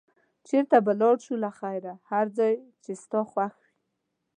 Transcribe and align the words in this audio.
چېرته 0.47 0.77
به 0.85 0.91
ولاړ 0.95 1.15
شو 1.25 1.35
له 1.43 1.49
خیره؟ 1.57 1.93
هر 2.11 2.25
ځای 2.37 2.53
چې 2.83 2.91
ستا 3.03 3.19
خوښ 3.31 3.53
وي. 3.61 3.69